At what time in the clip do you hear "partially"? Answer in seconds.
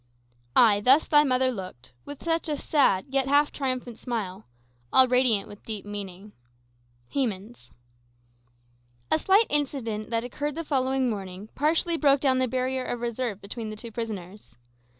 11.53-11.97